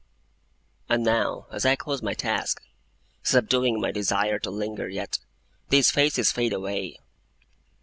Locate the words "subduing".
3.21-3.79